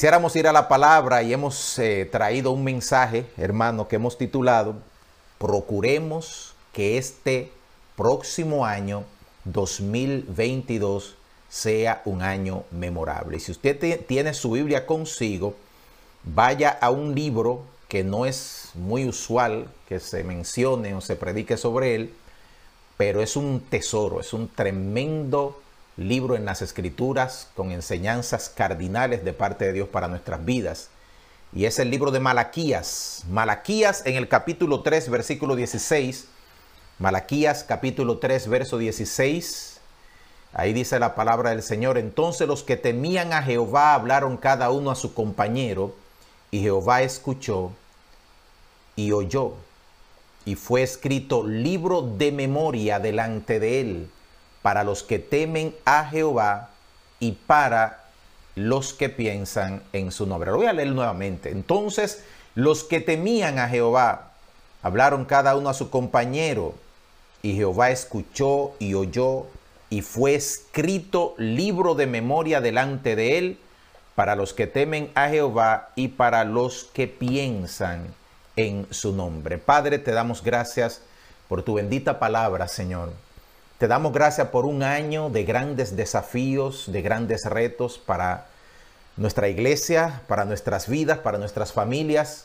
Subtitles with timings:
[0.00, 4.76] Quisiéramos ir a la palabra y hemos eh, traído un mensaje, hermano, que hemos titulado
[5.36, 7.52] Procuremos que este
[7.96, 9.04] próximo año
[9.44, 11.18] 2022
[11.50, 13.36] sea un año memorable.
[13.36, 15.54] Y si usted tiene su Biblia consigo,
[16.24, 21.58] vaya a un libro que no es muy usual que se mencione o se predique
[21.58, 22.14] sobre él,
[22.96, 25.60] pero es un tesoro, es un tremendo
[26.00, 30.88] libro en las escrituras con enseñanzas cardinales de parte de Dios para nuestras vidas.
[31.52, 33.24] Y es el libro de Malaquías.
[33.28, 36.26] Malaquías en el capítulo 3, versículo 16.
[36.98, 39.80] Malaquías capítulo 3, verso 16.
[40.54, 41.98] Ahí dice la palabra del Señor.
[41.98, 45.94] Entonces los que temían a Jehová hablaron cada uno a su compañero,
[46.50, 47.72] y Jehová escuchó
[48.96, 49.54] y oyó.
[50.46, 54.10] Y fue escrito libro de memoria delante de él
[54.62, 56.70] para los que temen a Jehová
[57.18, 58.04] y para
[58.54, 60.50] los que piensan en su nombre.
[60.50, 61.50] Lo voy a leer nuevamente.
[61.50, 64.32] Entonces, los que temían a Jehová
[64.82, 66.74] hablaron cada uno a su compañero,
[67.42, 69.46] y Jehová escuchó y oyó,
[69.88, 73.58] y fue escrito libro de memoria delante de él
[74.14, 78.14] para los que temen a Jehová y para los que piensan
[78.56, 79.58] en su nombre.
[79.58, 81.02] Padre, te damos gracias
[81.48, 83.12] por tu bendita palabra, Señor.
[83.80, 88.44] Te damos gracias por un año de grandes desafíos, de grandes retos para
[89.16, 92.44] nuestra iglesia, para nuestras vidas, para nuestras familias,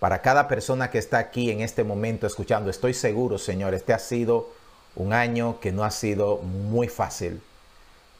[0.00, 2.68] para cada persona que está aquí en este momento escuchando.
[2.68, 4.50] Estoy seguro, Señor, este ha sido
[4.96, 7.40] un año que no ha sido muy fácil.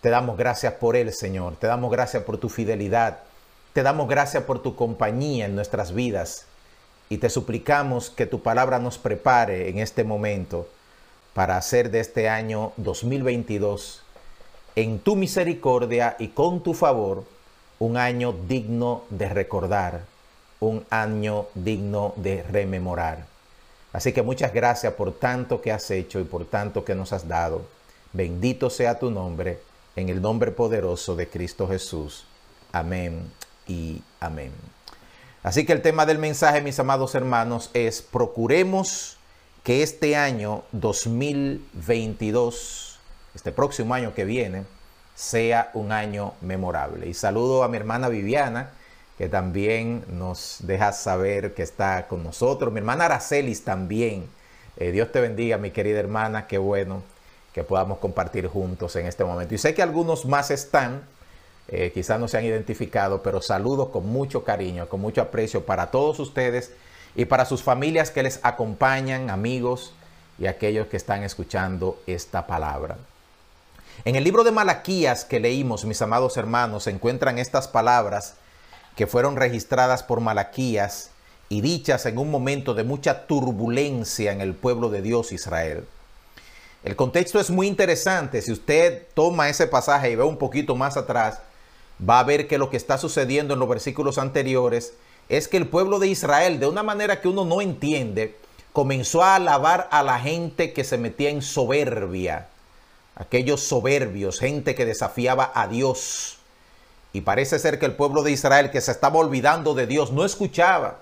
[0.01, 1.57] Te damos gracias por él, Señor.
[1.57, 3.19] Te damos gracias por tu fidelidad.
[3.75, 6.47] Te damos gracias por tu compañía en nuestras vidas.
[7.11, 10.67] Y te suplicamos que tu palabra nos prepare en este momento
[11.35, 14.03] para hacer de este año 2022,
[14.77, 17.25] en tu misericordia y con tu favor,
[17.79, 20.03] un año digno de recordar,
[20.61, 23.27] un año digno de rememorar.
[23.93, 27.27] Así que muchas gracias por tanto que has hecho y por tanto que nos has
[27.27, 27.63] dado.
[28.13, 29.61] Bendito sea tu nombre,
[29.97, 32.25] en el nombre poderoso de Cristo Jesús.
[32.73, 33.31] Amén
[33.67, 34.53] y amén.
[35.43, 39.17] Así que el tema del mensaje, mis amados hermanos, es procuremos
[39.63, 42.99] que este año 2022,
[43.35, 44.65] este próximo año que viene,
[45.15, 47.07] sea un año memorable.
[47.07, 48.71] Y saludo a mi hermana Viviana,
[49.19, 52.73] que también nos deja saber que está con nosotros.
[52.73, 54.31] Mi hermana Aracelis también.
[54.79, 56.47] Eh, Dios te bendiga, mi querida hermana.
[56.47, 57.03] Qué bueno
[57.53, 59.55] que podamos compartir juntos en este momento.
[59.55, 61.03] Y sé que algunos más están,
[61.69, 65.91] eh, quizás no se han identificado, pero saludo con mucho cariño, con mucho aprecio para
[65.91, 66.73] todos ustedes
[67.15, 69.93] y para sus familias que les acompañan, amigos
[70.39, 72.97] y aquellos que están escuchando esta palabra.
[74.05, 78.35] En el libro de Malaquías que leímos, mis amados hermanos, se encuentran estas palabras
[78.97, 81.11] que fueron registradas por Malaquías
[81.49, 85.85] y dichas en un momento de mucha turbulencia en el pueblo de Dios Israel.
[86.83, 88.41] El contexto es muy interesante.
[88.41, 91.41] Si usted toma ese pasaje y ve un poquito más atrás,
[92.09, 94.95] va a ver que lo que está sucediendo en los versículos anteriores
[95.31, 98.37] es que el pueblo de Israel, de una manera que uno no entiende,
[98.73, 102.49] comenzó a alabar a la gente que se metía en soberbia,
[103.15, 106.39] aquellos soberbios, gente que desafiaba a Dios.
[107.13, 110.25] Y parece ser que el pueblo de Israel, que se estaba olvidando de Dios, no
[110.25, 110.99] escuchaba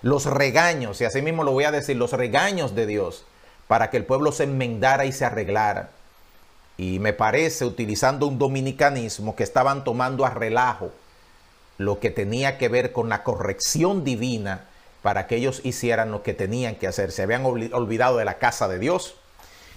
[0.00, 3.24] los regaños, y así mismo lo voy a decir, los regaños de Dios,
[3.66, 5.90] para que el pueblo se enmendara y se arreglara.
[6.78, 10.90] Y me parece, utilizando un dominicanismo, que estaban tomando a relajo
[11.78, 14.66] lo que tenía que ver con la corrección divina
[15.02, 17.12] para que ellos hicieran lo que tenían que hacer.
[17.12, 19.14] Se habían olvidado de la casa de Dios,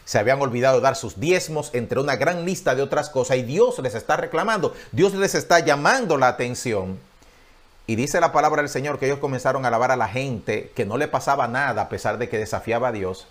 [0.04, 3.44] se habían olvidado de dar sus diezmos entre una gran lista de otras cosas y
[3.44, 7.00] Dios les está reclamando, Dios les está llamando la atención.
[7.88, 10.86] Y dice la palabra del Señor que ellos comenzaron a alabar a la gente, que
[10.86, 13.28] no le pasaba nada a pesar de que desafiaba a Dios.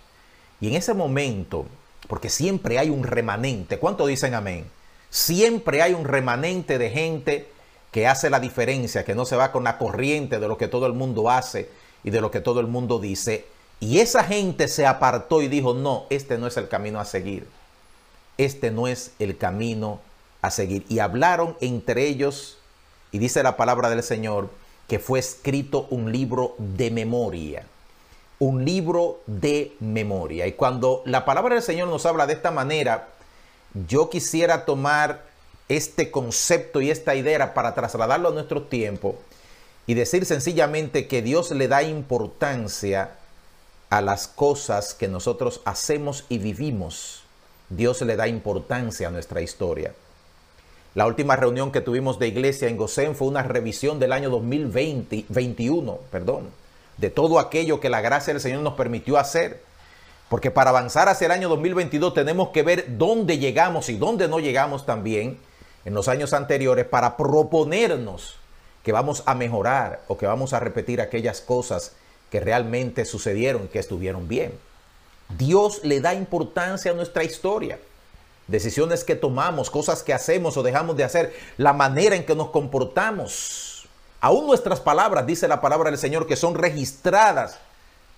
[0.59, 1.65] Y en ese momento,
[2.07, 4.65] porque siempre hay un remanente, ¿cuánto dicen amén?
[5.09, 7.51] Siempre hay un remanente de gente
[7.91, 10.87] que hace la diferencia, que no se va con la corriente de lo que todo
[10.87, 11.69] el mundo hace
[12.03, 13.45] y de lo que todo el mundo dice.
[13.79, 17.47] Y esa gente se apartó y dijo, no, este no es el camino a seguir.
[18.37, 19.99] Este no es el camino
[20.41, 20.85] a seguir.
[20.87, 22.57] Y hablaron entre ellos,
[23.11, 24.49] y dice la palabra del Señor,
[24.87, 27.65] que fue escrito un libro de memoria.
[28.39, 30.47] Un libro de memoria.
[30.47, 33.09] Y cuando la palabra del Señor nos habla de esta manera,
[33.87, 35.30] yo quisiera tomar
[35.77, 39.15] este concepto y esta idea para trasladarlo a nuestro tiempo
[39.87, 43.11] y decir sencillamente que Dios le da importancia
[43.89, 47.23] a las cosas que nosotros hacemos y vivimos.
[47.69, 49.93] Dios le da importancia a nuestra historia.
[50.93, 55.25] La última reunión que tuvimos de iglesia en Gosén fue una revisión del año 2020,
[55.29, 56.49] 21, perdón,
[56.97, 59.61] de todo aquello que la gracia del Señor nos permitió hacer.
[60.27, 64.39] Porque para avanzar hacia el año 2022 tenemos que ver dónde llegamos y dónde no
[64.39, 65.37] llegamos también
[65.85, 68.37] en los años anteriores para proponernos
[68.83, 71.93] que vamos a mejorar o que vamos a repetir aquellas cosas
[72.29, 74.53] que realmente sucedieron y que estuvieron bien.
[75.37, 77.79] Dios le da importancia a nuestra historia
[78.51, 82.49] decisiones que tomamos, cosas que hacemos o dejamos de hacer, la manera en que nos
[82.49, 83.87] comportamos.
[84.19, 87.57] Aún nuestras palabras, dice la palabra del Señor, que son registradas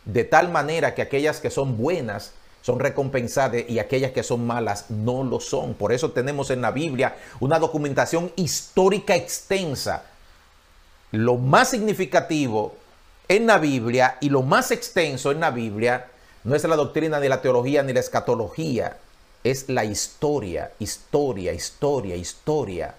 [0.05, 2.33] de tal manera que aquellas que son buenas
[2.63, 5.73] son recompensadas y aquellas que son malas no lo son.
[5.73, 10.05] Por eso tenemos en la Biblia una documentación histórica extensa.
[11.11, 12.75] Lo más significativo
[13.27, 16.07] en la Biblia y lo más extenso en la Biblia
[16.45, 18.97] no es la doctrina ni la teología ni la escatología,
[19.43, 22.95] es la historia, historia, historia, historia.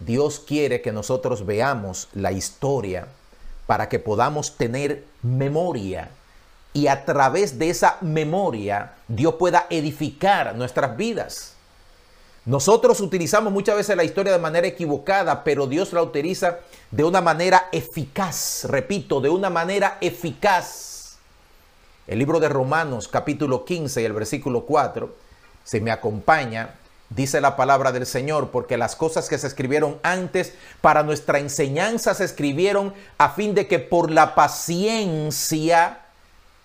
[0.00, 3.06] Dios quiere que nosotros veamos la historia
[3.68, 6.10] para que podamos tener memoria
[6.76, 11.54] y a través de esa memoria Dios pueda edificar nuestras vidas.
[12.44, 16.58] Nosotros utilizamos muchas veces la historia de manera equivocada, pero Dios la utiliza
[16.90, 21.16] de una manera eficaz, repito, de una manera eficaz.
[22.06, 25.26] El libro de Romanos capítulo 15 y el versículo 4
[25.64, 26.74] si me acompaña,
[27.08, 30.52] dice la palabra del Señor, porque las cosas que se escribieron antes
[30.82, 36.05] para nuestra enseñanza se escribieron a fin de que por la paciencia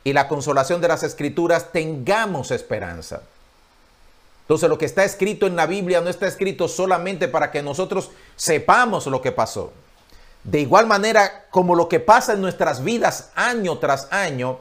[0.03, 3.21] y la consolación de las escrituras tengamos esperanza.
[4.41, 8.11] Entonces lo que está escrito en la Biblia no está escrito solamente para que nosotros
[8.35, 9.71] sepamos lo que pasó.
[10.43, 14.59] De igual manera como lo que pasa en nuestras vidas año tras año,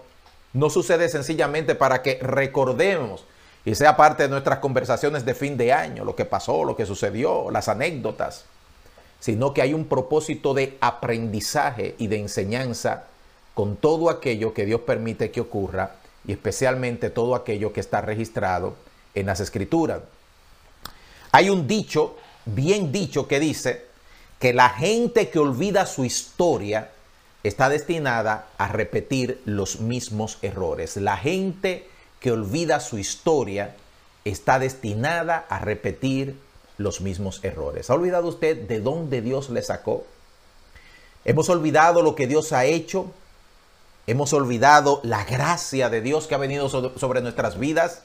[0.52, 3.24] no sucede sencillamente para que recordemos
[3.64, 6.86] y sea parte de nuestras conversaciones de fin de año, lo que pasó, lo que
[6.86, 8.44] sucedió, las anécdotas,
[9.20, 13.04] sino que hay un propósito de aprendizaje y de enseñanza
[13.54, 18.74] con todo aquello que Dios permite que ocurra y especialmente todo aquello que está registrado
[19.14, 20.00] en las escrituras.
[21.32, 23.86] Hay un dicho, bien dicho, que dice
[24.38, 26.90] que la gente que olvida su historia
[27.42, 30.96] está destinada a repetir los mismos errores.
[30.96, 31.88] La gente
[32.20, 33.76] que olvida su historia
[34.24, 36.36] está destinada a repetir
[36.78, 37.90] los mismos errores.
[37.90, 40.04] ¿Ha olvidado usted de dónde Dios le sacó?
[41.24, 43.12] Hemos olvidado lo que Dios ha hecho.
[44.10, 48.02] Hemos olvidado la gracia de Dios que ha venido sobre nuestras vidas.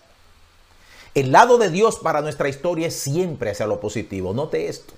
[1.16, 4.32] El lado de Dios para nuestra historia es siempre hacia lo positivo.
[4.32, 4.94] Note esto.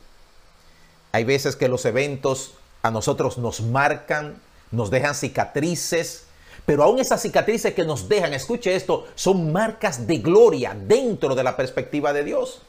[1.14, 6.26] Hay veces que los eventos a nosotros nos marcan, nos dejan cicatrices,
[6.66, 11.44] pero aún esas cicatrices que nos dejan, escuche esto, son marcas de gloria dentro de
[11.46, 12.60] la perspectiva de Dios.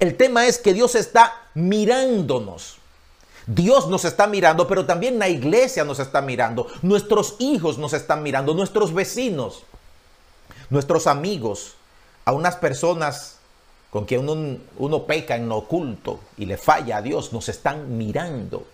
[0.00, 2.81] El tema es que Dios está mirándonos.
[3.54, 6.66] Dios nos está mirando, pero también la iglesia nos está mirando.
[6.82, 9.64] Nuestros hijos nos están mirando, nuestros vecinos,
[10.70, 11.74] nuestros amigos,
[12.24, 13.38] a unas personas
[13.90, 17.98] con quien uno, uno peca en lo oculto y le falla a Dios, nos están
[17.98, 18.66] mirando.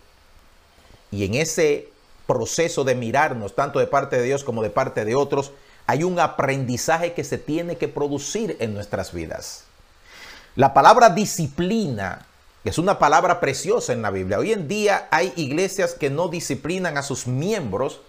[1.10, 1.88] Y en ese
[2.26, 5.50] proceso de mirarnos, tanto de parte de Dios como de parte de otros,
[5.86, 9.64] hay un aprendizaje que se tiene que producir en nuestras vidas.
[10.54, 12.27] La palabra disciplina
[12.68, 14.38] es una palabra preciosa en la Biblia.
[14.38, 18.00] Hoy en día hay iglesias que no disciplinan a sus miembros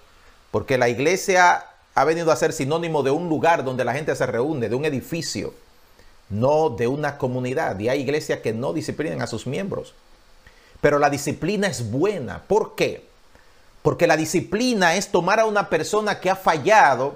[0.51, 4.25] porque la iglesia ha venido a ser sinónimo de un lugar donde la gente se
[4.25, 5.53] reúne, de un edificio,
[6.29, 7.79] no de una comunidad.
[7.79, 9.93] Y hay iglesias que no disciplinan a sus miembros.
[10.81, 12.43] Pero la disciplina es buena.
[12.45, 13.07] ¿Por qué?
[13.81, 17.13] Porque la disciplina es tomar a una persona que ha fallado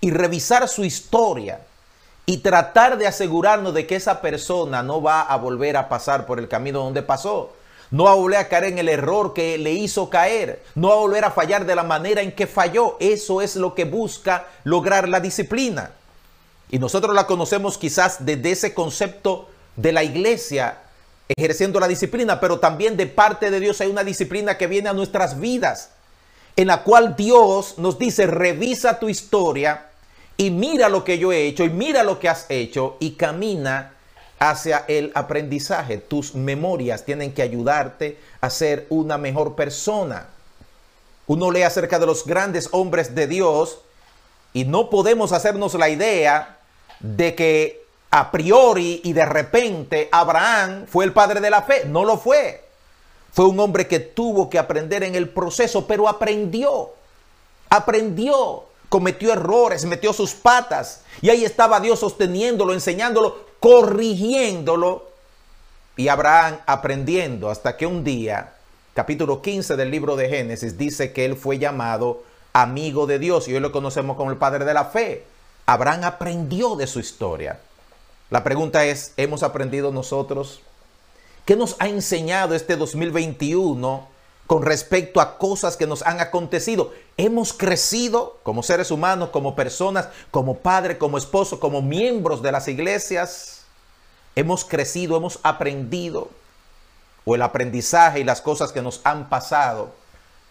[0.00, 1.60] y revisar su historia
[2.30, 6.38] y tratar de asegurarnos de que esa persona no va a volver a pasar por
[6.38, 7.50] el camino donde pasó.
[7.90, 10.62] No va a volver a caer en el error que le hizo caer.
[10.76, 12.96] No va a volver a fallar de la manera en que falló.
[13.00, 15.90] Eso es lo que busca lograr la disciplina.
[16.70, 20.78] Y nosotros la conocemos quizás desde ese concepto de la iglesia
[21.36, 24.92] ejerciendo la disciplina, pero también de parte de Dios hay una disciplina que viene a
[24.92, 25.90] nuestras vidas
[26.54, 29.89] en la cual Dios nos dice, revisa tu historia
[30.40, 33.92] y mira lo que yo he hecho y mira lo que has hecho y camina
[34.38, 35.98] hacia el aprendizaje.
[35.98, 40.28] Tus memorias tienen que ayudarte a ser una mejor persona.
[41.26, 43.80] Uno lee acerca de los grandes hombres de Dios
[44.54, 46.56] y no podemos hacernos la idea
[47.00, 51.84] de que a priori y de repente Abraham fue el padre de la fe.
[51.84, 52.64] No lo fue.
[53.30, 56.94] Fue un hombre que tuvo que aprender en el proceso, pero aprendió.
[57.68, 58.69] Aprendió.
[58.90, 61.04] Cometió errores, metió sus patas.
[61.22, 65.08] Y ahí estaba Dios sosteniéndolo, enseñándolo, corrigiéndolo.
[65.96, 68.54] y Abraham aprendiendo hasta que un día,
[68.94, 73.54] capítulo 15 del libro de Génesis, dice que él fue llamado amigo de Dios y
[73.54, 75.24] hoy lo conocemos como el padre de la fe.
[75.66, 77.60] Abraham aprendió de su historia.
[78.30, 80.62] La pregunta es, ¿hemos aprendido nosotros?
[81.44, 84.08] ¿Qué nos ha enseñado este 2021
[84.50, 86.92] con respecto a cosas que nos han acontecido?
[87.16, 92.66] ¿Hemos crecido como seres humanos, como personas, como padre, como esposo, como miembros de las
[92.66, 93.62] iglesias?
[94.34, 96.30] ¿Hemos crecido, hemos aprendido?
[97.24, 99.92] ¿O el aprendizaje y las cosas que nos han pasado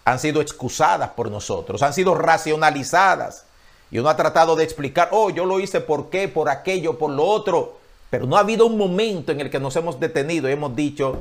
[0.06, 3.44] han sido excusadas por nosotros, han sido racionalizadas?
[3.92, 7.12] Y uno ha tratado de explicar, oh, yo lo hice por qué, por aquello, por
[7.12, 7.80] lo otro.
[8.10, 11.20] Pero no ha habido un momento en el que nos hemos detenido y hemos dicho,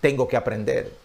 [0.00, 0.96] tengo que aprender,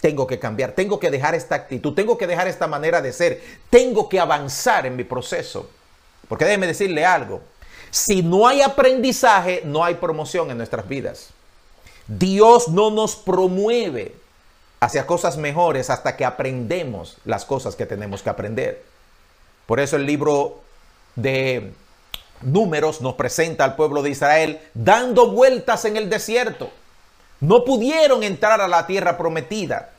[0.00, 3.42] tengo que cambiar, tengo que dejar esta actitud, tengo que dejar esta manera de ser,
[3.70, 5.68] tengo que avanzar en mi proceso.
[6.28, 7.40] Porque déjeme decirle algo,
[7.90, 11.30] si no hay aprendizaje, no hay promoción en nuestras vidas.
[12.06, 14.14] Dios no nos promueve
[14.80, 18.84] hacia cosas mejores hasta que aprendemos las cosas que tenemos que aprender.
[19.66, 20.60] Por eso el libro
[21.14, 21.72] de
[22.42, 26.70] Números nos presenta al pueblo de Israel dando vueltas en el desierto.
[27.40, 29.90] No pudieron entrar a la tierra prometida,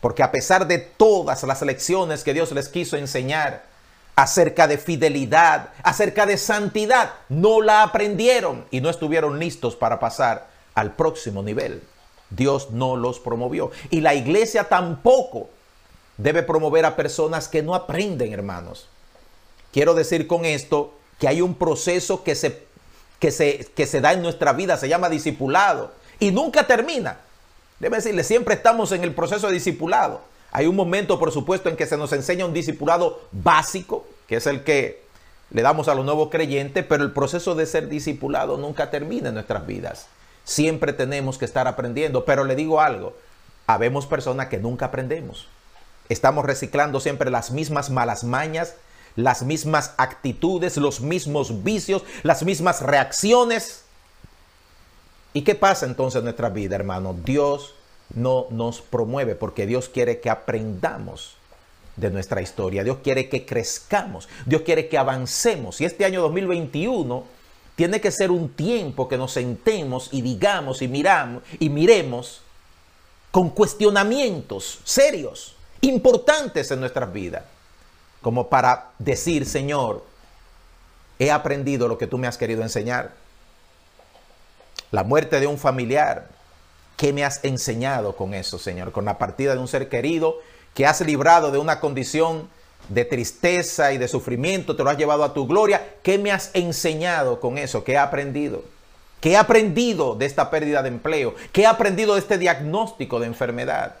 [0.00, 3.64] porque a pesar de todas las lecciones que Dios les quiso enseñar
[4.16, 10.48] acerca de fidelidad, acerca de santidad, no la aprendieron y no estuvieron listos para pasar
[10.74, 11.82] al próximo nivel.
[12.30, 13.70] Dios no los promovió.
[13.90, 15.48] Y la iglesia tampoco
[16.16, 18.88] debe promover a personas que no aprenden, hermanos.
[19.72, 22.66] Quiero decir con esto que hay un proceso que se,
[23.18, 27.18] que se, que se da en nuestra vida, se llama discipulado, y nunca termina.
[27.80, 30.20] Debe decirle, siempre estamos en el proceso de discipulado.
[30.52, 34.46] Hay un momento, por supuesto, en que se nos enseña un discipulado básico, que es
[34.46, 35.02] el que
[35.50, 39.34] le damos a los nuevos creyentes, pero el proceso de ser discipulado nunca termina en
[39.34, 40.06] nuestras vidas.
[40.44, 43.16] Siempre tenemos que estar aprendiendo, pero le digo algo,
[43.66, 45.48] habemos personas que nunca aprendemos.
[46.08, 48.74] Estamos reciclando siempre las mismas malas mañas,
[49.16, 53.84] las mismas actitudes, los mismos vicios, las mismas reacciones.
[55.32, 57.14] ¿Y qué pasa entonces en nuestra vida, hermano?
[57.24, 57.74] Dios
[58.14, 61.34] no nos promueve porque Dios quiere que aprendamos
[61.96, 62.82] de nuestra historia.
[62.82, 64.28] Dios quiere que crezcamos.
[64.46, 65.80] Dios quiere que avancemos.
[65.80, 67.24] Y este año 2021
[67.76, 72.42] tiene que ser un tiempo que nos sentemos y digamos y miramos y miremos
[73.30, 77.44] con cuestionamientos serios, importantes en nuestras vidas
[78.22, 80.04] como para decir, Señor,
[81.18, 83.12] he aprendido lo que tú me has querido enseñar.
[84.90, 86.28] La muerte de un familiar,
[86.96, 88.92] ¿qué me has enseñado con eso, Señor?
[88.92, 90.38] Con la partida de un ser querido
[90.74, 92.48] que has librado de una condición
[92.88, 95.94] de tristeza y de sufrimiento, te lo has llevado a tu gloria.
[96.02, 97.84] ¿Qué me has enseñado con eso?
[97.84, 98.64] ¿Qué he aprendido?
[99.20, 101.34] ¿Qué he aprendido de esta pérdida de empleo?
[101.52, 103.96] ¿Qué he aprendido de este diagnóstico de enfermedad?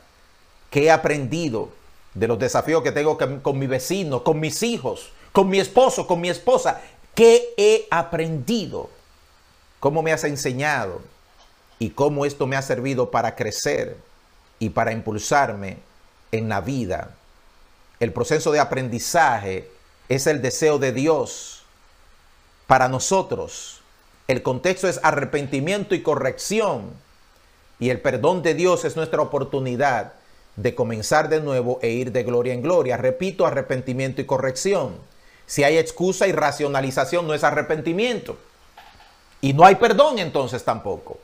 [0.70, 1.70] ¿Qué he aprendido
[2.14, 6.20] de los desafíos que tengo con mi vecino, con mis hijos, con mi esposo, con
[6.20, 6.80] mi esposa.
[7.14, 8.90] ¿Qué he aprendido?
[9.80, 11.00] ¿Cómo me has enseñado?
[11.78, 13.96] ¿Y cómo esto me ha servido para crecer
[14.58, 15.78] y para impulsarme
[16.32, 17.16] en la vida?
[17.98, 19.70] El proceso de aprendizaje
[20.10, 21.62] es el deseo de Dios
[22.66, 23.80] para nosotros.
[24.28, 26.92] El contexto es arrepentimiento y corrección.
[27.78, 30.12] Y el perdón de Dios es nuestra oportunidad
[30.56, 32.98] de comenzar de nuevo e ir de gloria en gloria.
[32.98, 34.96] Repito, arrepentimiento y corrección.
[35.46, 38.36] Si hay excusa y racionalización, no es arrepentimiento.
[39.40, 41.18] Y no hay perdón entonces tampoco.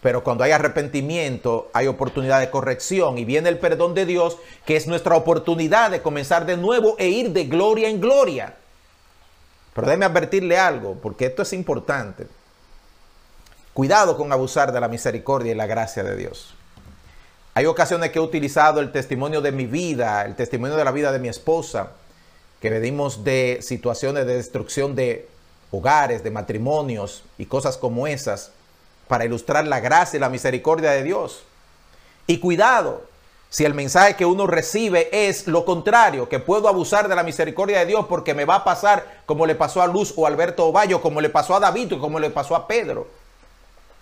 [0.00, 4.76] Pero cuando hay arrepentimiento, hay oportunidad de corrección y viene el perdón de Dios, que
[4.76, 8.54] es nuestra oportunidad de comenzar de nuevo e ir de gloria en gloria.
[9.74, 12.26] Pero déjeme advertirle algo, porque esto es importante.
[13.74, 16.54] Cuidado con abusar de la misericordia y la gracia de Dios.
[17.52, 21.10] Hay ocasiones que he utilizado el testimonio de mi vida, el testimonio de la vida
[21.10, 21.92] de mi esposa,
[22.60, 25.28] que venimos de situaciones de destrucción de
[25.70, 28.52] hogares, de matrimonios y cosas como esas,
[29.08, 31.42] para ilustrar la gracia y la misericordia de Dios.
[32.26, 33.02] Y cuidado,
[33.48, 37.78] si el mensaje que uno recibe es lo contrario, que puedo abusar de la misericordia
[37.78, 41.00] de Dios porque me va a pasar como le pasó a Luz o Alberto Ovallo,
[41.00, 43.06] como le pasó a David o como le pasó a Pedro.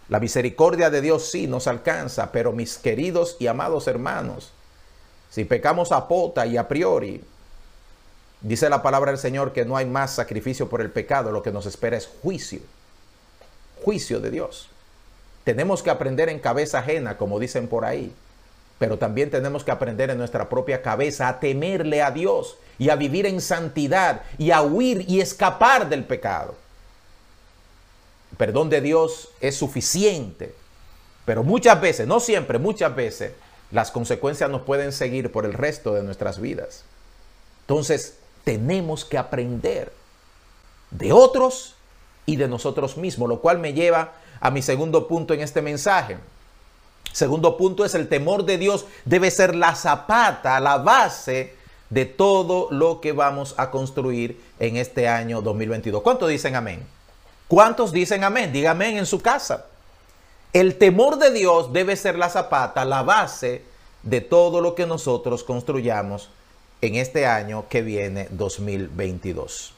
[0.09, 4.53] La misericordia de Dios sí nos alcanza, pero mis queridos y amados hermanos,
[5.31, 7.23] si pecamos a pota y a priori,
[8.49, 11.53] dice la palabra del Señor que no hay más sacrificio por el pecado, lo que
[11.53, 12.61] nos espera es juicio,
[13.83, 14.69] juicio de Dios.
[15.45, 18.13] Tenemos que aprender en cabeza ajena, como dicen por ahí,
[18.79, 22.97] pero también tenemos que aprender en nuestra propia cabeza a temerle a Dios y a
[22.97, 26.55] vivir en santidad y a huir y escapar del pecado
[28.37, 30.55] perdón de Dios es suficiente
[31.25, 33.33] Pero muchas veces, no siempre, muchas veces,
[33.71, 36.85] las consecuencias nos pueden seguir por el resto de nuestras vidas.
[37.63, 39.93] Entonces, tenemos que aprender
[40.91, 41.75] de otros
[42.27, 46.19] y de nosotros mismos, lo cual me lleva a mi segundo punto en este mensaje.
[47.13, 51.55] Segundo punto es el temor de Dios debe ser la zapata, la base
[51.91, 56.03] de todo lo que vamos a construir en este año 2022.
[56.03, 56.85] ¿Cuántos dicen amén?
[57.47, 58.53] ¿Cuántos dicen amén?
[58.53, 59.67] Dígame en su casa.
[60.53, 63.63] El temor de Dios debe ser la zapata, la base
[64.03, 66.31] de todo lo que nosotros construyamos
[66.87, 69.73] en este año que viene 2022.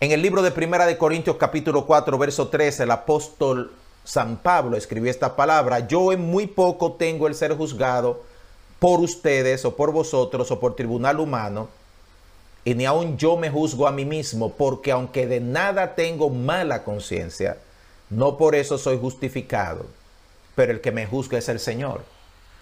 [0.00, 3.72] En el libro de Primera de Corintios capítulo 4 verso 13 el apóstol
[4.04, 8.22] San Pablo escribió esta palabra, yo en muy poco tengo el ser juzgado
[8.78, 11.68] por ustedes o por vosotros o por tribunal humano,
[12.64, 16.84] y ni aun yo me juzgo a mí mismo, porque aunque de nada tengo mala
[16.84, 17.56] conciencia,
[18.10, 19.86] no por eso soy justificado,
[20.54, 22.02] pero el que me juzga es el Señor.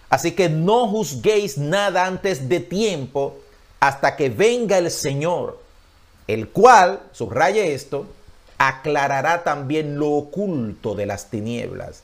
[0.09, 3.37] Así que no juzguéis nada antes de tiempo
[3.79, 5.59] hasta que venga el Señor,
[6.27, 8.05] el cual, subraye esto,
[8.57, 12.03] aclarará también lo oculto de las tinieblas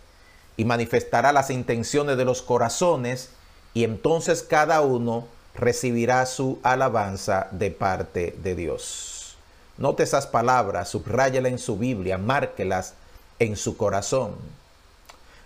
[0.58, 3.30] y manifestará las intenciones de los corazones
[3.74, 9.38] y entonces cada uno recibirá su alabanza de parte de Dios.
[9.78, 12.94] Note esas palabras, subráyelas en su Biblia, márquelas
[13.40, 14.36] en su corazón.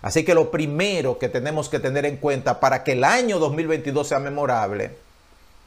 [0.04, 4.08] Así que lo primero que tenemos que tener en cuenta para que el año 2022
[4.08, 4.96] sea memorable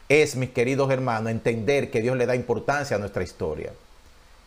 [0.08, 3.72] es, mis queridos hermanos, entender que Dios le da importancia a nuestra historia.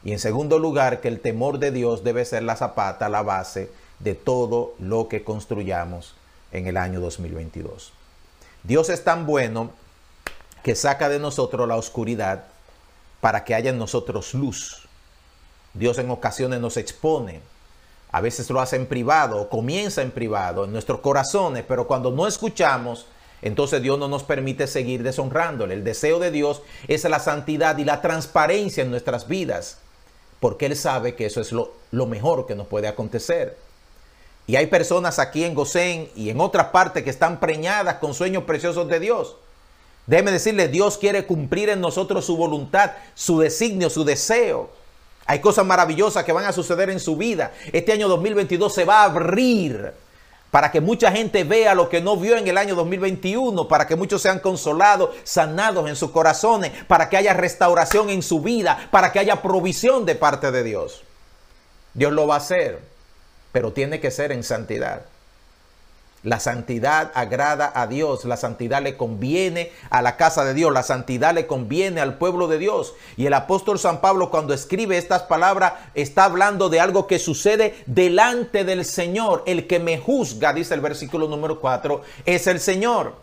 [0.04, 3.72] Y en segundo lugar, que el temor de Dios debe ser la zapata, la base
[4.00, 6.14] de todo lo que construyamos
[6.52, 7.92] en el año 2022.
[8.64, 9.72] Dios es tan bueno
[10.64, 12.46] que saca de nosotros la oscuridad
[13.22, 14.88] para que haya en nosotros luz.
[15.74, 17.42] Dios en ocasiones nos expone.
[18.12, 22.28] A veces lo hace en privado comienza en privado, en nuestros corazones, pero cuando no
[22.28, 23.08] escuchamos,
[23.46, 25.76] entonces Dios no nos permite seguir deshonrándole.
[25.76, 29.78] El deseo de Dios es la santidad y la transparencia en nuestras vidas
[30.46, 31.72] porque Él sabe que eso es lo,
[32.06, 33.58] mejor que nos puede acontecer.
[34.48, 38.44] Y hay personas aquí en Gosén y en otras partes que están preñadas con sueños
[38.44, 39.38] preciosos de Dios.
[40.06, 44.70] Déjeme decirle, Dios quiere cumplir en nosotros su voluntad, su designio, su deseo.
[45.26, 47.52] Hay cosas maravillosas que van a suceder en su vida.
[47.74, 49.94] Este año 2022 se va a abrir
[50.56, 53.98] para que mucha gente vea lo que no vio en el año 2021, para que
[53.98, 59.12] muchos sean consolados, sanados en sus corazones, para que haya restauración en su vida, para
[59.12, 61.04] que haya provisión de parte de Dios.
[61.94, 62.80] Dios lo va a hacer,
[63.52, 65.02] pero tiene que ser en santidad.
[66.26, 70.82] La santidad agrada a Dios, la santidad le conviene a la casa de Dios, la
[70.82, 72.96] santidad le conviene al pueblo de Dios.
[73.16, 77.76] Y el apóstol San Pablo cuando escribe estas palabras está hablando de algo que sucede
[77.86, 79.44] delante del Señor.
[79.46, 83.14] El que me juzga, dice el versículo número 4, es el Señor.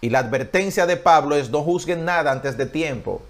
[0.00, 3.22] Y la advertencia de Pablo es no juzguen nada antes de tiempo,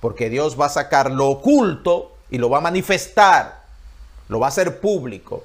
[0.00, 3.60] porque Dios va a sacar lo oculto y lo va a manifestar,
[4.28, 5.44] lo va a hacer público.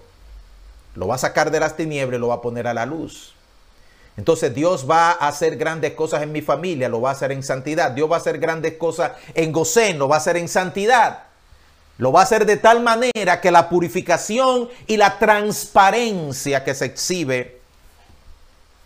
[0.95, 3.33] Lo va a sacar de las tinieblas y lo va a poner a la luz.
[4.15, 7.41] Entonces Dios va a hacer grandes cosas en mi familia, lo va a hacer en
[7.41, 7.91] santidad.
[7.91, 11.23] Dios va a hacer grandes cosas en Gosén, lo va a hacer en santidad.
[11.97, 16.85] Lo va a hacer de tal manera que la purificación y la transparencia que se
[16.85, 17.59] exhibe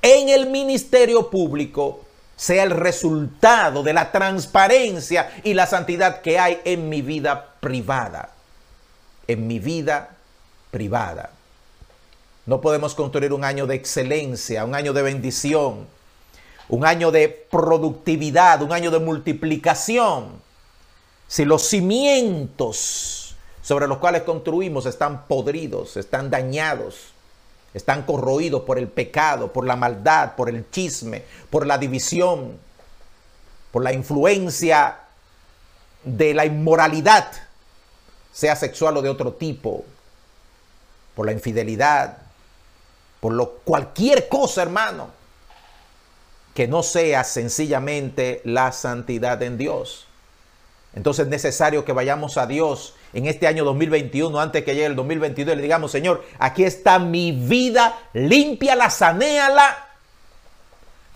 [0.01, 2.03] en el ministerio público
[2.35, 8.29] sea el resultado de la transparencia y la santidad que hay en mi vida privada.
[9.27, 10.09] En mi vida
[10.71, 11.31] privada.
[12.47, 15.85] No podemos construir un año de excelencia, un año de bendición,
[16.69, 20.41] un año de productividad, un año de multiplicación,
[21.27, 27.09] si los cimientos sobre los cuales construimos están podridos, están dañados,
[27.73, 32.57] están corroídos por el pecado, por la maldad, por el chisme, por la división,
[33.73, 34.99] por la influencia
[36.05, 37.29] de la inmoralidad,
[38.31, 39.83] sea sexual o de otro tipo,
[41.13, 42.26] por la infidelidad,
[43.19, 45.09] por lo cualquier cosa, hermano,
[46.53, 50.07] que no sea sencillamente la santidad en Dios.
[50.95, 54.95] Entonces es necesario que vayamos a Dios en este año 2021, antes que llegue el
[54.95, 59.87] 2022, y le digamos, Señor, aquí está mi vida, límpiala, sanéala,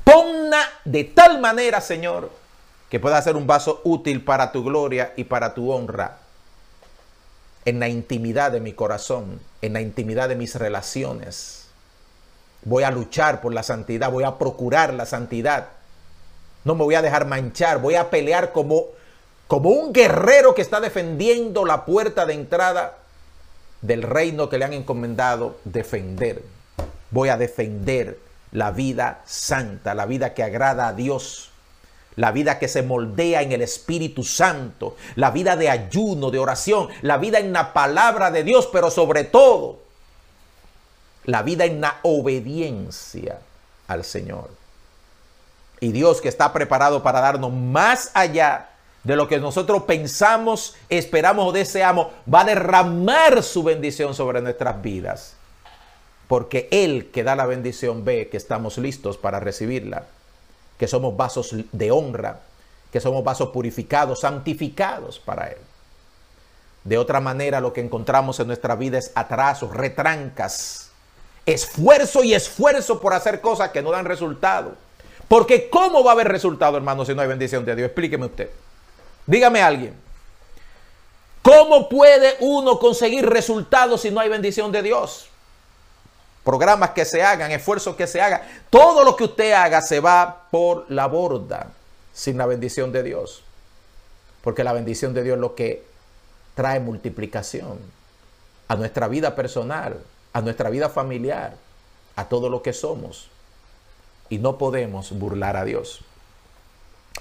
[0.04, 2.32] ponla de tal manera, Señor,
[2.90, 6.20] que pueda ser un vaso útil para tu gloria y para tu honra.
[7.66, 11.61] En la intimidad de mi corazón, en la intimidad de mis relaciones
[12.64, 15.70] Voy a luchar por la santidad, voy a procurar la santidad.
[16.64, 18.86] No me voy a dejar manchar, voy a pelear como,
[19.48, 22.98] como un guerrero que está defendiendo la puerta de entrada
[23.82, 26.44] del reino que le han encomendado defender.
[27.10, 28.20] Voy a defender
[28.52, 31.50] la vida santa, la vida que agrada a Dios,
[32.16, 36.90] la vida que se moldea en el Espíritu Santo, la vida de ayuno, de oración,
[37.02, 39.81] la vida en la palabra de Dios, pero sobre todo
[41.26, 43.40] la vida en la obediencia
[43.88, 44.50] al Señor.
[45.80, 48.70] Y Dios que está preparado para darnos más allá
[49.04, 54.82] de lo que nosotros pensamos, esperamos o deseamos, va a derramar su bendición sobre nuestras
[54.82, 55.34] vidas.
[56.28, 60.06] Porque Él que da la bendición ve que estamos listos para recibirla,
[60.78, 62.42] que somos vasos de honra,
[62.92, 65.58] que somos vasos purificados, santificados para Él.
[66.84, 70.91] De otra manera, lo que encontramos en nuestra vida es atrasos, retrancas,
[71.46, 74.76] esfuerzo y esfuerzo por hacer cosas que no dan resultado.
[75.28, 77.88] Porque ¿cómo va a haber resultado, hermano, si no hay bendición de Dios?
[77.88, 78.50] Explíqueme usted.
[79.26, 79.94] Dígame alguien.
[81.42, 85.28] ¿Cómo puede uno conseguir resultados si no hay bendición de Dios?
[86.44, 90.48] Programas que se hagan, esfuerzos que se hagan, todo lo que usted haga se va
[90.52, 91.68] por la borda
[92.14, 93.44] sin la bendición de Dios.
[94.44, 95.84] Porque la bendición de Dios es lo que
[96.56, 97.80] trae multiplicación
[98.68, 100.02] a nuestra vida personal,
[100.34, 101.56] a nuestra vida familiar,
[102.16, 103.30] a todo lo que somos.
[104.30, 106.02] Y no podemos burlar a Dios.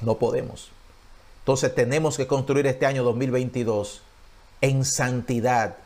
[0.00, 0.70] No podemos.
[1.40, 4.02] Entonces tenemos que construir este año 2022
[4.60, 5.76] en santidad,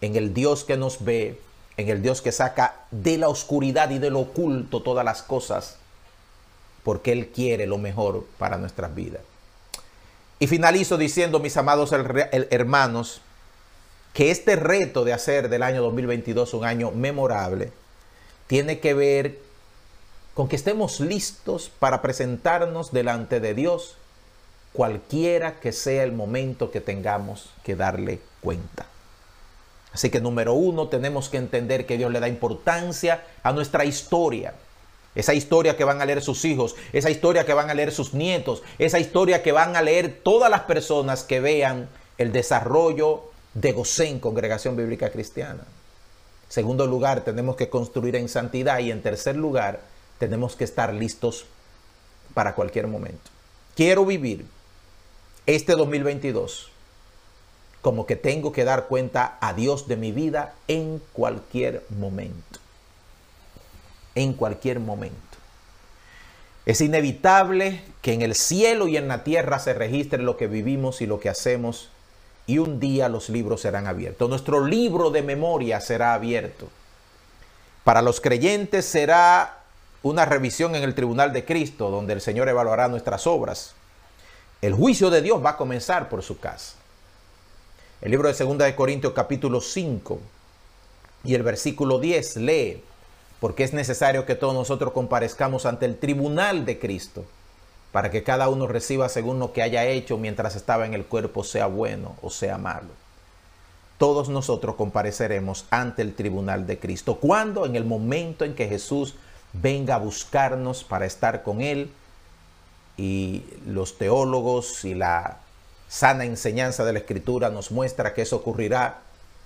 [0.00, 1.40] en el Dios que nos ve,
[1.76, 5.76] en el Dios que saca de la oscuridad y del oculto todas las cosas,
[6.84, 9.22] porque Él quiere lo mejor para nuestras vidas.
[10.38, 13.20] Y finalizo diciendo, mis amados hermanos,
[14.12, 17.72] que este reto de hacer del año 2022 un año memorable
[18.46, 19.38] tiene que ver
[20.34, 23.96] con que estemos listos para presentarnos delante de Dios
[24.72, 28.86] cualquiera que sea el momento que tengamos que darle cuenta.
[29.92, 34.54] Así que número uno, tenemos que entender que Dios le da importancia a nuestra historia.
[35.14, 38.14] Esa historia que van a leer sus hijos, esa historia que van a leer sus
[38.14, 43.72] nietos, esa historia que van a leer todas las personas que vean el desarrollo de
[43.72, 45.64] Gosén, Congregación Bíblica Cristiana.
[46.48, 49.80] segundo lugar, tenemos que construir en santidad y en tercer lugar,
[50.18, 51.46] tenemos que estar listos
[52.34, 53.30] para cualquier momento.
[53.74, 54.44] Quiero vivir
[55.46, 56.70] este 2022
[57.80, 62.60] como que tengo que dar cuenta a Dios de mi vida en cualquier momento.
[64.14, 65.16] En cualquier momento.
[66.64, 71.00] Es inevitable que en el cielo y en la tierra se registre lo que vivimos
[71.00, 71.88] y lo que hacemos
[72.46, 74.28] y un día los libros serán abiertos.
[74.28, 76.68] Nuestro libro de memoria será abierto.
[77.84, 79.62] Para los creyentes será
[80.02, 83.74] una revisión en el tribunal de Cristo donde el Señor evaluará nuestras obras.
[84.60, 86.74] El juicio de Dios va a comenzar por su casa.
[88.00, 90.18] El libro de 2 de Corintios capítulo 5
[91.24, 92.82] y el versículo 10 lee,
[93.40, 97.24] porque es necesario que todos nosotros comparezcamos ante el tribunal de Cristo,
[97.92, 101.44] para que cada uno reciba según lo que haya hecho mientras estaba en el cuerpo,
[101.44, 102.88] sea bueno o sea malo.
[103.98, 107.18] Todos nosotros compareceremos ante el tribunal de Cristo.
[107.18, 107.66] ¿Cuándo?
[107.66, 109.14] En el momento en que Jesús
[109.52, 111.92] venga a buscarnos para estar con Él
[112.96, 115.38] y los teólogos y la
[115.88, 119.00] sana enseñanza de la escritura nos muestra que eso ocurrirá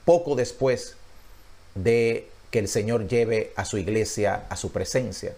[0.04, 0.96] poco después
[1.74, 5.34] de que el Señor lleve a su iglesia a su presencia.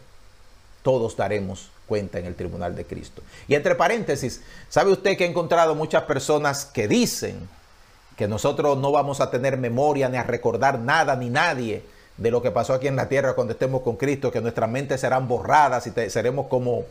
[0.83, 3.23] Todos daremos cuenta en el tribunal de Cristo.
[3.49, 7.49] Y entre paréntesis, ¿sabe usted que he encontrado muchas personas que dicen
[8.17, 11.83] que nosotros no vamos a tener memoria ni a recordar nada ni nadie
[12.17, 15.01] de lo que pasó aquí en la tierra cuando estemos con Cristo, que nuestras mentes
[15.01, 16.85] serán borradas y seremos como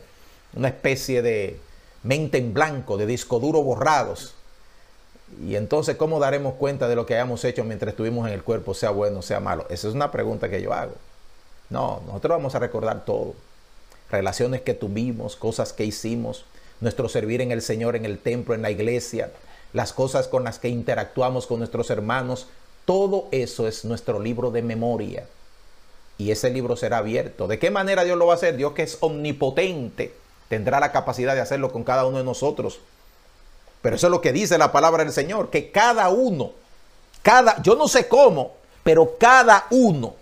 [0.54, 1.60] una especie de
[2.02, 4.34] mente en blanco, de disco duro borrados.
[5.46, 8.72] Y entonces, ¿cómo daremos cuenta de lo que hayamos hecho mientras estuvimos en el cuerpo,
[8.72, 9.66] sea bueno, sea malo?
[9.68, 10.94] Esa es una pregunta que yo hago.
[11.68, 13.34] No, nosotros vamos a recordar todo.
[14.10, 16.44] Relaciones que tuvimos, cosas que hicimos,
[16.80, 19.30] nuestro servir en el Señor, en el templo, en la iglesia,
[19.72, 22.46] las cosas con las que interactuamos con nuestros hermanos.
[22.84, 25.26] Todo eso es nuestro libro de memoria.
[26.16, 27.46] Y ese libro será abierto.
[27.46, 28.56] ¿De qué manera Dios lo va a hacer?
[28.56, 30.14] Dios que es omnipotente
[30.48, 32.80] tendrá la capacidad de hacerlo con cada uno de nosotros.
[33.82, 36.52] Pero eso es lo que dice la palabra del Señor, que cada uno,
[37.22, 40.14] cada, yo no sé cómo, pero cada uno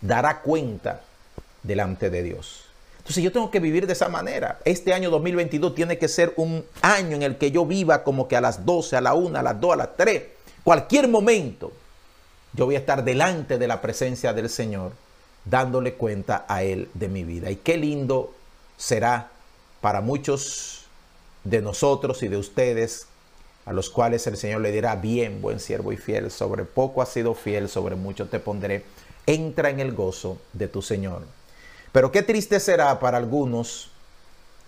[0.00, 1.00] dará cuenta
[1.62, 2.63] delante de Dios.
[3.04, 4.60] Entonces yo tengo que vivir de esa manera.
[4.64, 8.36] Este año 2022 tiene que ser un año en el que yo viva como que
[8.36, 10.22] a las 12, a la 1, a las 2, a las 3,
[10.64, 11.70] cualquier momento,
[12.54, 14.92] yo voy a estar delante de la presencia del Señor,
[15.44, 17.50] dándole cuenta a Él de mi vida.
[17.50, 18.32] Y qué lindo
[18.78, 19.28] será
[19.82, 20.86] para muchos
[21.44, 23.06] de nosotros y de ustedes
[23.66, 27.10] a los cuales el Señor le dirá, bien, buen siervo y fiel, sobre poco has
[27.10, 28.82] sido fiel, sobre mucho te pondré,
[29.26, 31.22] entra en el gozo de tu Señor.
[31.94, 33.88] Pero qué triste será para algunos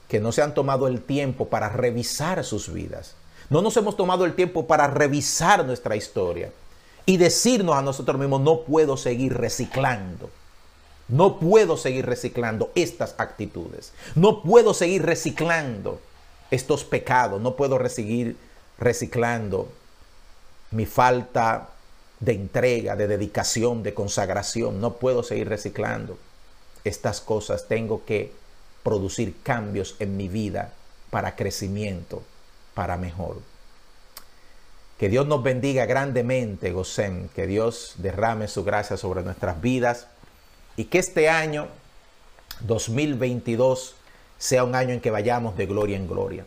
[0.06, 3.16] que no se han tomado el tiempo para revisar sus vidas.
[3.50, 6.52] No nos hemos tomado el tiempo para revisar nuestra historia
[7.04, 10.30] y decirnos a nosotros mismos, no puedo seguir reciclando.
[11.08, 13.92] No puedo seguir reciclando estas actitudes.
[14.14, 15.98] No puedo seguir reciclando
[16.52, 17.40] estos pecados.
[17.40, 18.36] No puedo seguir
[18.78, 19.66] reciclando
[20.70, 21.70] mi falta
[22.20, 24.80] de entrega, de dedicación, de consagración.
[24.80, 26.18] No puedo seguir reciclando
[26.88, 27.68] estas cosas.
[27.68, 28.32] Tengo que
[28.82, 30.72] producir cambios en mi vida
[31.10, 32.22] para crecimiento,
[32.74, 33.38] para mejor.
[34.98, 37.28] Que Dios nos bendiga grandemente, Gosén.
[37.34, 40.06] Que Dios derrame su gracia sobre nuestras vidas.
[40.76, 41.68] Y que este año
[42.60, 43.94] 2022
[44.38, 46.46] sea un año en que vayamos de gloria en gloria.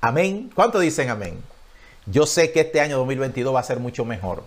[0.00, 0.50] Amén.
[0.54, 1.42] ¿Cuánto dicen amén?
[2.06, 4.42] Yo sé que este año 2022 va a ser mucho mejor.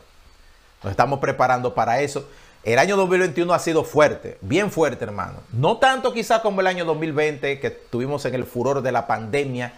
[0.83, 2.27] Nos estamos preparando para eso.
[2.63, 5.39] El año 2021 ha sido fuerte, bien fuerte, hermano.
[5.51, 9.73] No tanto quizá como el año 2020, que estuvimos en el furor de la pandemia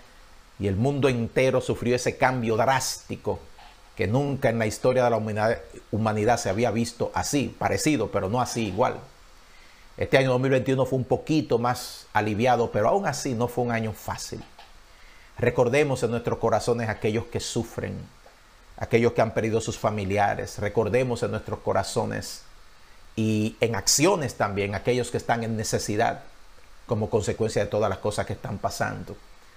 [0.59, 3.39] y el mundo entero sufrió ese cambio drástico
[3.95, 5.57] que nunca en la historia de la humanidad,
[5.89, 8.99] humanidad se había visto así, parecido, pero no así igual.
[9.97, 13.93] Este año 2021 fue un poquito más aliviado, pero aún así no fue un año
[13.93, 14.43] fácil.
[15.39, 17.97] Recordemos en nuestros corazones aquellos que sufren,
[18.77, 20.59] aquellos que han perdido sus familiares.
[20.59, 22.44] Recordemos en nuestros corazones
[23.15, 26.23] y en acciones también aquellos que están en necesidad
[26.87, 29.15] como consecuencia de todas las cosas que están pasando.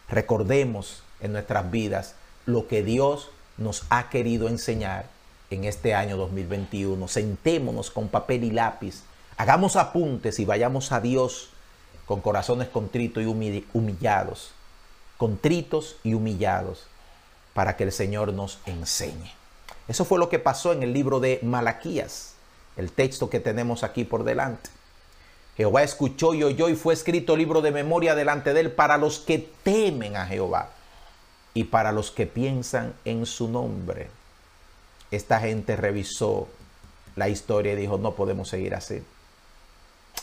[0.09, 2.14] Recordemos en nuestras vidas
[2.47, 5.07] lo que Dios nos ha querido enseñar
[5.51, 7.09] en este año 2021.
[7.09, 9.03] Sentémonos con papel y lápiz,
[9.37, 11.51] hagamos apuntes y vayamos a Dios
[12.07, 14.53] con corazones contritos y humillados
[15.18, 16.87] contritos y humillados,
[17.53, 19.35] para que el Señor nos enseñe.
[19.88, 22.35] Eso fue lo que pasó en el libro de Malaquías,
[22.78, 24.70] el texto que tenemos aquí por delante.
[25.58, 29.18] Jehová escuchó y oyó y fue escrito libro de memoria delante de él para los
[29.18, 30.70] que temen a Jehová
[31.52, 34.08] y para los que piensan en su nombre.
[35.10, 36.48] Esta gente revisó
[37.16, 39.02] la historia y dijo, no podemos seguir así.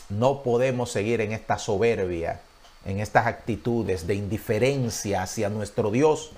[0.08, 2.40] No podemos seguir en esta soberbia
[2.86, 6.30] en estas actitudes de indiferencia hacia nuestro Dios,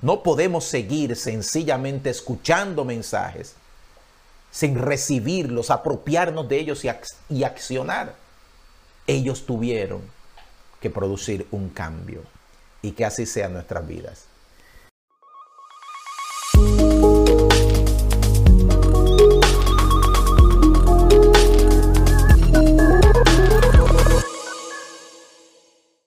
[0.00, 3.56] no podemos seguir sencillamente escuchando mensajes
[4.52, 6.90] sin recibirlos, apropiarnos de ellos y,
[7.30, 8.14] y accionar.
[9.08, 10.02] Ellos tuvieron
[10.80, 12.22] que producir un cambio
[12.82, 14.26] y que así sean nuestras vidas.